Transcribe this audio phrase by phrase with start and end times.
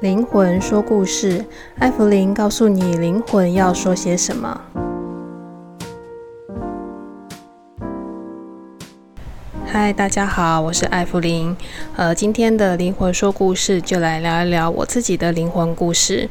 [0.00, 1.42] 灵魂说故事，
[1.78, 4.60] 艾芙琳告诉你灵魂要说些什么。
[9.64, 11.56] 嗨，大家好，我是艾芙琳。
[11.96, 16.28] 呃，今天的灵魂说故事就来聊一聊我自己的灵魂故事。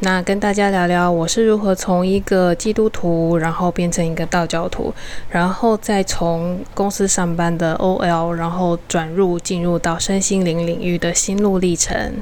[0.00, 4.92] 那跟大家聊聊我是如何从一个基督徒，然后变成一个道教徒，
[5.30, 12.12] 然后再从公司上班的 OL，然后转入进入到身心灵领域的心路历程。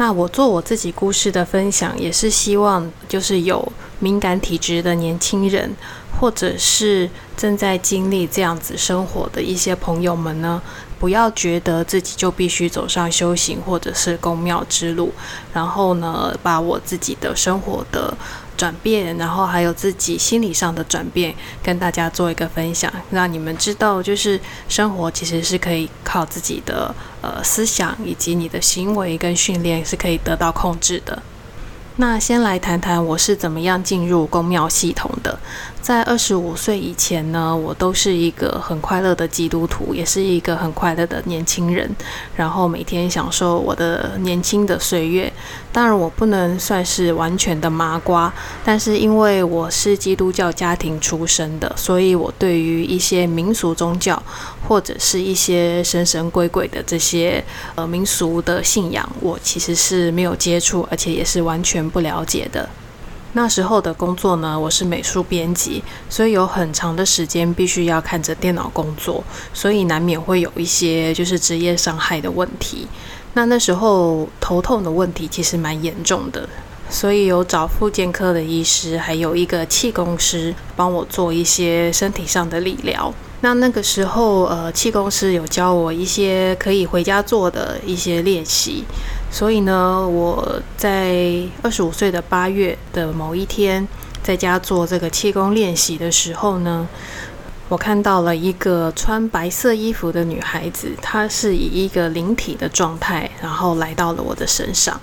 [0.00, 5.70] 那我做我自己故事的分享，也是希望就是有敏感体质的年轻人，
[6.18, 10.62] 或者是正在经历这样子生活的一些朋友们呢，
[10.98, 15.12] 不要觉得自己就必须走上修行或者是宫庙之路，
[15.52, 18.16] 然后呢，把我自己的生活的
[18.60, 24.38] 转变，然后还有自己心理上的转变，跟大家做一个分享，让你们知道，就是
[24.68, 31.22] 生活其实是可以靠自己的呃思想以及你的行为跟训练是可以得到控制的。
[32.00, 35.38] 那先来谈谈我是怎么样进入公庙系统的。
[35.82, 41.90] 在二十五岁以前呢，我都是一个很快乐的基督徒，也是一个很快乐的年轻人，
[42.36, 45.30] 然后每天享受我的年轻的岁月。
[45.72, 48.32] 当然，我不能算是完全的麻瓜，
[48.64, 54.20] 但是因为我是基督教家庭出身的，所以我对于一些民俗宗教
[54.66, 57.42] 或者是一些神神鬼鬼的这些
[57.74, 62.68] 呃民俗的信仰，我其实是没有接触，而且也是完全不了解的。
[63.32, 69.22] 那时候的工作呢，我是美术编辑，所以有很长的时间必须要看着电脑工作，
[69.54, 72.88] 所以难免会有一些就是职业伤害的问题。
[73.34, 76.48] 那那时候头痛的问题其实蛮严重的，
[76.88, 83.14] 所以有找复健科的医师，还有一个气功师帮我做一些身体上的理疗。
[83.42, 88.84] 那那个时候，呃，气功师有教我一些可以回家做的一些练习。
[89.30, 93.86] 所以呢，我在二十五岁的八月的某一天，
[94.22, 96.86] 在家做这个气功练习的时候呢，
[97.68, 105.00] 我看到了一个穿白色衣服的女孩子，她是以一个灵体的状态，然后来到了我的身上。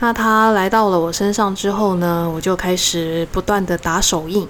[0.00, 4.48] 那她来到了我身上之后呢，我就开始不断的打手印，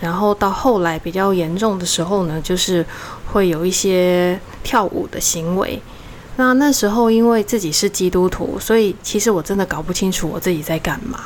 [0.00, 2.84] 然后到后来比较严重的时候呢，就是
[3.32, 5.80] 会有一些跳舞的行为。
[6.36, 11.20] 那那时候因为自己是基督徒，所以其实我真的搞不清楚我自己在干嘛。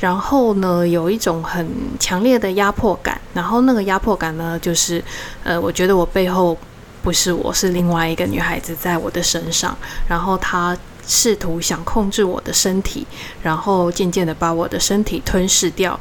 [0.00, 3.20] 然后呢，有一种很强烈的压迫感。
[3.34, 5.02] 然后那个压迫感呢，就是
[5.42, 6.56] 呃，我觉得我背后
[7.02, 9.76] 不是我，是另外一个女孩子在我的身上。
[10.08, 10.76] 然后她
[11.06, 13.06] 试图想控制我的身体，
[13.42, 15.98] 然后渐渐的把我的身体吞噬掉，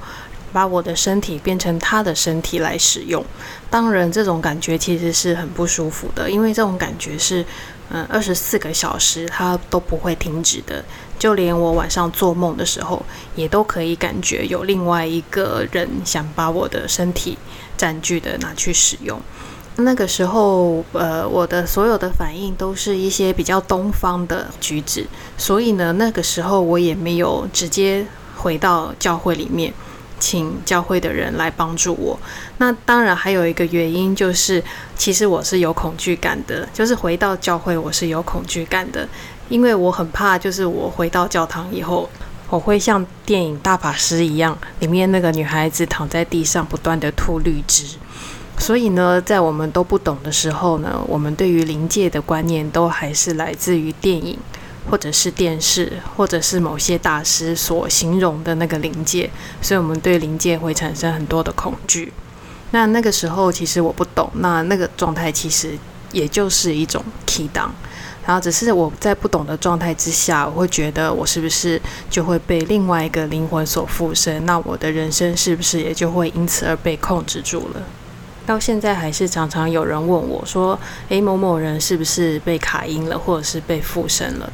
[0.53, 3.25] 把我的身体变成她的身体来使用。
[3.69, 7.43] 当然，这种感觉其实是很不舒服的，因为这种感觉是。
[7.89, 10.83] 嗯，二十四个小时它都不会停止的，
[11.17, 13.01] 就连我晚上做梦的时候，
[13.35, 17.37] 也都可以感觉有另外一个人想把我的身体
[17.77, 19.19] 占据的拿去使用。
[19.77, 25.05] 那个时候，呃，我的所有的反应都是一些比较东方的举止，
[25.37, 28.05] 所以呢，那个时候我也没有直接
[28.35, 29.71] 回到教会里面。
[30.19, 32.19] 请教会的人来帮助我。
[32.57, 34.63] 那当然还有一个原因就是，
[34.95, 36.67] 其实我是有恐惧感的。
[36.73, 39.07] 就是回到教会，我是有恐惧感的，
[39.49, 42.09] 因为我很怕，就是我回到教堂以后，
[42.49, 47.85] 我会像电影《大法师》一样，里面那个女孩子躺在地上不断地吐绿汁。
[48.59, 54.37] 所以呢，在我们都不懂的时候呢，我们对于灵界的观念都还是来自于电影。
[54.89, 59.29] 或者是电视，或者是某些大师所形容的那个灵界，
[59.61, 62.11] 所以我们对灵界会产生很多的恐惧。
[62.71, 65.77] 那那个时候其实我不懂，那那个状态其实
[66.11, 67.73] 也就是一种起挡。
[68.25, 74.45] 然后只是我在不懂的状态之下，我会觉得我是不是就会被另外一个灵魂所附身？
[74.45, 77.81] 那我的人生是不是也就会因此而被控制住了？
[78.47, 80.79] 到现在还是常常有人问我说
[81.09, 84.49] ：“诶，某某人是不是被卡阴了，或者是被附身了？”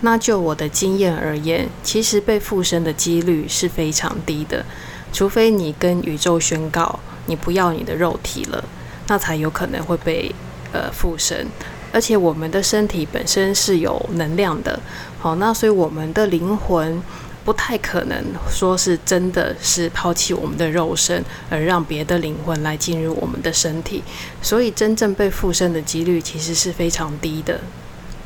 [0.00, 4.64] 那就我的经验而言，其实被附身的几率是非常低的，
[5.12, 8.64] 除非你跟宇宙宣告你不要你的肉体了，
[9.08, 10.34] 那才有可能会被
[10.72, 11.46] 呃附身。
[11.92, 14.80] 而且我们的身体本身是有能量的，
[15.18, 17.02] 好，那所以我们的灵魂。
[17.44, 24.02] 不太可能说是真的是抛弃我们的肉身，而让别的灵魂来进入我们的身体，
[24.40, 27.60] 所以真正被附身的几率其实是非常低的。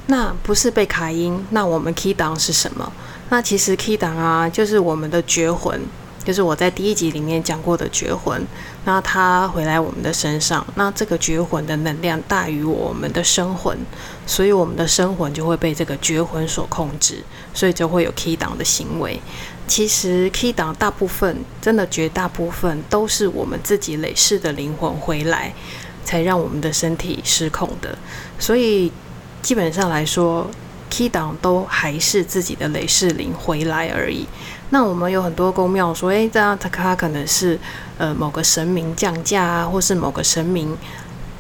[0.06, 2.93] 那不是被卡因，那我们 key down 是什么？
[3.31, 5.79] 那其实 key down 啊，就是我们的绝魂，
[6.28, 8.46] 就是我在第一集里面讲过的绝魂。
[8.84, 13.75] 那它回来我们的身上，那这个绝魂的能量大于我们的生魂，
[14.26, 19.19] 所以我们的生魂就会被这个绝魂所控制，所以就会有 key 档的行为。
[19.66, 25.54] 其实 key 档大部分，真的绝大部分都是我们自己累世的灵魂回来，
[26.04, 27.96] 才让我们的身体失控的。
[28.38, 28.92] 所以
[29.40, 30.46] 基本上来说
[30.90, 34.26] ，key 档都还是自己的累世灵回来而已。
[34.70, 37.59] 那我们有很多宫庙说，诶，这样他他可能是
[37.97, 40.76] 呃某个神明降价啊，或是某个神明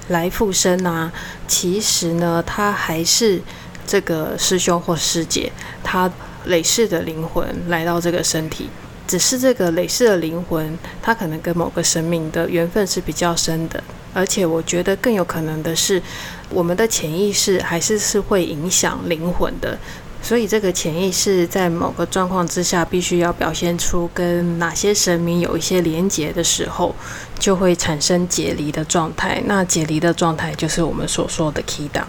[0.08, 1.12] 来附身啊。
[1.46, 3.40] 其实呢，他还是
[3.86, 5.52] 这个师兄或师姐，
[5.84, 6.10] 他
[6.46, 8.70] 累世的灵魂来到这个身体。
[9.06, 13.82] 只是这个累世的灵魂，他可能跟某个神明的缘分是比较深的。
[14.12, 16.02] 而且我觉得更有可能的是，
[16.50, 19.78] 我们的潜意识还是是会影响灵魂的。
[20.20, 26.94] 所以，这个潜意识在某个状况之下，必须要表现出跟哪些神明有一些连结的时候，
[27.38, 29.42] 就会产生解离的状态。
[29.46, 32.06] 那解离的状态就是我们所说的 key 档。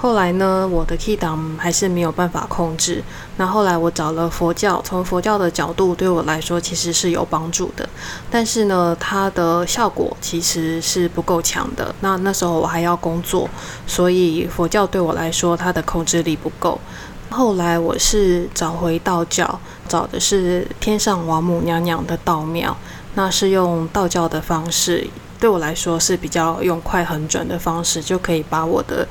[0.00, 3.02] 后来呢，我的 key 档还是没有办法控制。
[3.36, 7.88] 那后来我找了佛教，从佛教的角度对我来说其实是有帮助的，
[8.30, 11.92] 但是呢，它的效果其实是不够强的。
[12.00, 13.48] 那那时候我还要工作，
[13.88, 16.78] 所以佛教对我来说，它的控制力不够。
[17.30, 22.76] 后来我是找回道教，找的是天上王母娘娘的道庙，
[23.14, 25.06] 那是用道教的方式，
[25.38, 29.06] 对我来说是比较用快很准的方式，就可以把我的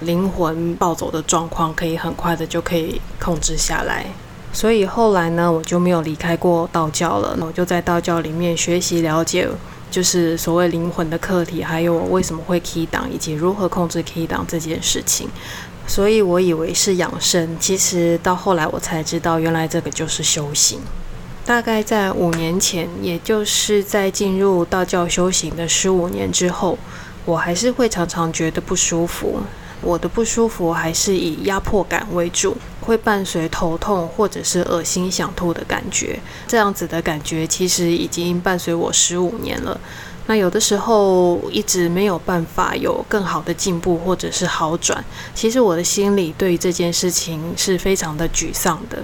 [0.00, 4.06] 灵魂暴走的状况，可以很快的就可以控制下来。
[4.52, 9.46] 所以后来呢，我就没有离开过道教了，那我就在道教里面学习了解，
[9.90, 15.28] 就是所谓灵魂的课题，还有我为什么会 key 档，以及如何控制 key 档这件事情。
[15.86, 20.80] 所以我以为是养生，其实到后来我才知道，原来这个就是修行。
[21.44, 26.76] 大概在五年前，也就是在进入道教修行的十五年之后，
[27.24, 29.40] 我还是会常常觉得不舒服。
[29.82, 36.18] 我的不舒服还是以压迫感为主，会伴随头痛或者是恶心想吐的感觉。
[36.48, 39.78] 这样子的感觉其实已经伴随我十五年了。
[40.28, 48.98] 那有的时候一直没有办法有更好的进步或者是好转，其实我的心里对于这件事情是非常的沮丧的。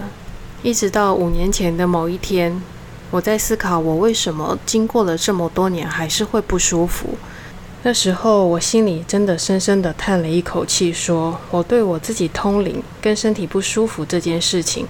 [0.62, 2.60] 一直到五年前的某一天，
[3.10, 7.10] 我在思考我为什么经过了这么多年还是会不舒服。
[7.84, 14.86] 那时候我心里真的深深的叹了一口气，说我对我自己通灵跟身体不舒服这件事情，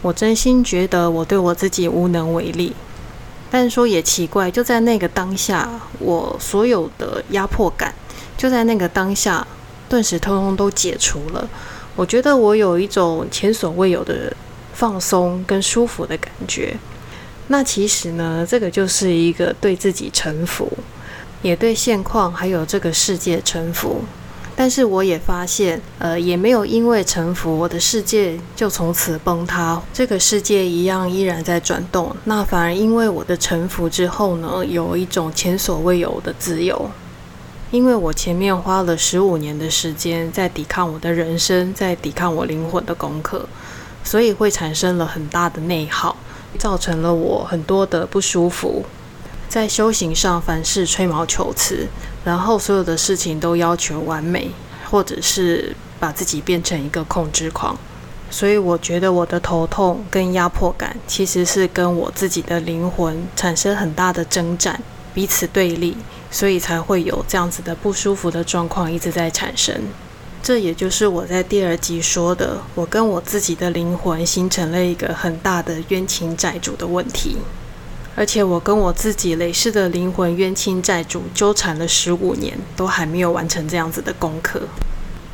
[0.00, 2.74] 我真心觉得我对我自己无能为力。
[3.50, 5.68] 但是说也奇怪，就在那个当下，
[5.98, 7.92] 我所有的压迫感
[8.36, 9.46] 就在那个当下
[9.88, 11.48] 顿时通通都解除了。
[11.96, 14.32] 我觉得我有一种前所未有的
[14.72, 16.76] 放松跟舒服的感觉。
[17.48, 20.70] 那其实呢，这个就是一个对自己臣服，
[21.42, 24.04] 也对现况还有这个世界臣服。
[24.56, 29.80] 但是我也发现，呃，也没有因为臣服，我的世界就从此崩塌。
[29.92, 32.14] 这个世界一样依然在转动。
[32.24, 36.90] 那反而因为我的臣服之后呢，有一种前所未有的自由。
[37.70, 43.48] 因为我前面花了十五年的时间在抵抗我的人生，在抵抗我灵魂的功课，
[44.02, 46.16] 所以会产生了很大的内耗，
[46.58, 48.84] 造成了我很多的不舒服。
[49.48, 51.86] 在修行上，凡事吹毛求疵，
[52.24, 54.50] 然后所有的事情都要求完美，
[54.90, 57.76] 或者是把自己变成一个控制狂。
[58.30, 64.80] 所以我觉得我的头痛跟压迫感，其实是跟我自己的灵魂产生很大的征战，
[65.12, 65.96] 彼此对立，
[66.30, 69.74] 所以才会有这样子的不舒服的状况一直在产生。
[70.42, 77.36] 这也就是我在第二集说的，我跟我自己的灵魂形成了一个很大的冤亲债主的问题。
[78.16, 84.62] 而且我跟我自己累世的灵魂冤亲债主纠缠了十五年，都还没有完成这样子的功课。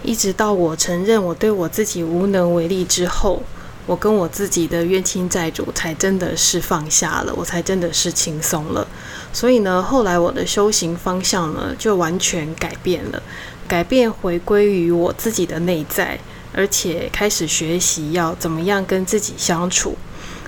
[0.02, 3.42] 一直到我承认我对我自己无能为力之后，
[3.86, 8.86] 我跟我自己的冤亲债主才真的是放下了，我才真的是轻松了。
[9.32, 13.20] 所以呢，后来我的修行方向呢就完全改变了，
[13.66, 16.20] 改变回归于我自己的内在，
[16.52, 19.96] 而且开始学习要怎么样跟自己相处。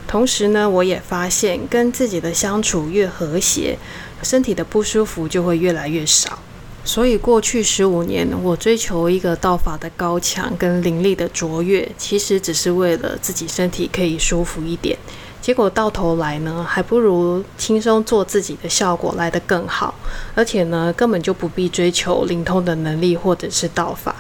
[0.09, 3.79] 同时呢，我也发现跟自己的相处越和谐，
[4.23, 6.39] 身体的不舒服就会越来越少。
[6.83, 14.97] 所以过去十五年，我追求一个道法的高强跟灵力的卓越，其实只是为了自己身体可以舒服一点。
[15.43, 19.95] 结果到头来呢，还不如轻松做自己的效果来得更好。
[20.35, 24.17] 而且呢，根本就不必追求灵通的能力或者是道法。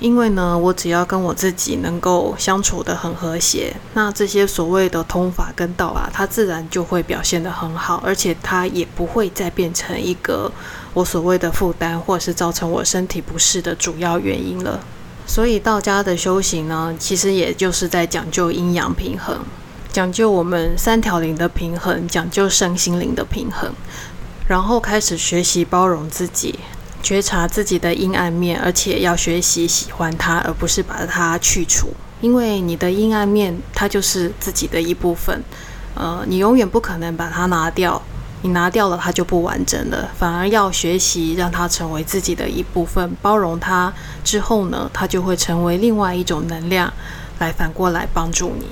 [0.00, 10.50] 因为呢，我只要跟我自己能够相处得很和谐，那这些所谓的通法跟道啊，它自然就会表现得很好，而且它也不会再变成一个
[10.94, 14.80] 我所谓的负担，或者是造成我身体不适的主要原因了。
[15.26, 19.38] 所以道家的修行呢，其实也就是在讲究阴阳平衡，
[19.92, 23.70] 讲究我们三条灵的平衡，讲究身心灵的平衡，
[24.48, 26.58] 然后开始学习包容自己。
[27.02, 31.88] 觉察自己的阴暗面，而且要学习喜欢它，而不是把它去除。
[32.20, 35.42] 因为你的阴暗面，它就是自己的一部分。
[35.94, 38.00] 呃，你永远不可能把它拿掉，
[38.42, 40.10] 你拿掉了，它就不完整了。
[40.18, 43.92] 反而要学习让它成为自己的一部分，包容它
[44.22, 46.92] 之后呢，它就会成为另外一种能量，
[47.38, 48.66] 来反过来帮助你。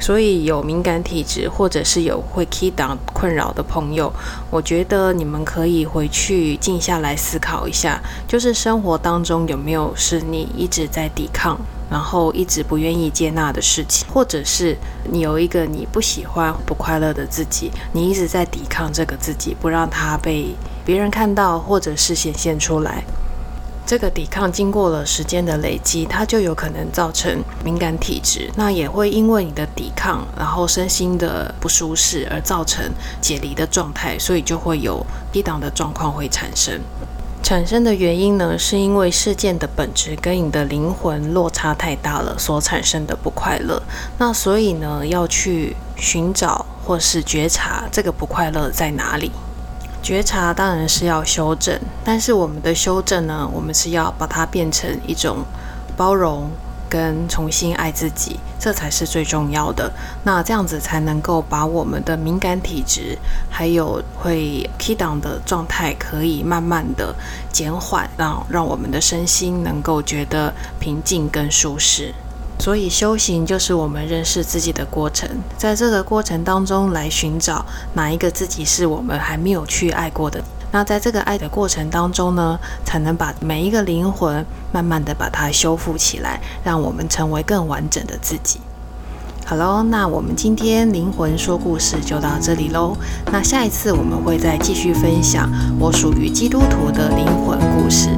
[0.00, 4.12] 所以有敏感体质或者是有会 key down 困扰的朋友，
[4.50, 20.54] 我觉得你们可以回去静下来思考一下，就是生活当中有没有是你一直在抵抗，然后一直不愿意接纳的事情，或者是你有一个你不喜欢、不快乐的自己，你一直在抵抗这个自己，不让它被
[20.84, 23.04] 别人看到，或者是显现出来。
[23.86, 28.48] 这个抵抗经过了时间的累积，它就有可能造成敏感体质。
[28.54, 32.84] 那也会因为你的抵抗，然后身心的不舒适而造成
[33.20, 36.80] 解离的状态，所以就会有低档的状况会产生。
[37.42, 43.82] 产生的原因呢，是因为事件的本质跟你的灵魂落差太大了，所产生的不快乐。
[44.18, 49.32] 那所以呢，要去寻找或是觉察这个不快乐在哪里。
[50.02, 55.44] 觉察当然是要修正，但是我们的修正呢，我们是要把它变成一种
[55.96, 56.50] 包容
[56.88, 59.92] 跟重新爱自己，这才是最重要的。
[60.24, 63.16] 那这样子才能够把我们的敏感体质，
[63.48, 67.14] 还有会 key down 的状态，可以慢慢的
[67.52, 72.12] 减缓，让让我们的身心能够觉得平静跟舒适。
[72.60, 75.26] 所以修行就是我们认识自己的过程，
[75.56, 77.64] 在这个过程当中来寻找
[77.94, 80.42] 哪一个自己是我们还没有去爱过的。
[80.70, 88.60] 那在这个爱的过程当中呢，才能把每一个灵魂慢慢的把它修复起来，让我们成为更完整的自己。
[89.44, 92.96] 好喽，那我们今天灵魂说故事就到这里喽。
[93.32, 95.50] 那下一次我们会再继续分享
[95.80, 98.10] 我属于基督徒的灵魂故事。